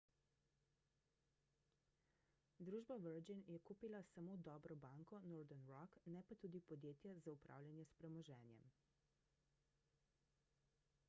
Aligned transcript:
družba 2.69 2.97
virgin 3.03 3.43
je 3.49 3.59
kupila 3.71 3.99
samo 4.13 4.37
»dobro 4.49 4.77
banko« 4.87 5.21
northern 5.33 5.69
rock 5.75 6.01
ne 6.15 6.25
pa 6.31 6.39
tudi 6.45 6.63
podjetja 6.73 7.15
za 7.27 7.37
upravljanje 7.39 7.85
s 7.91 7.95
premoženjem 8.03 8.69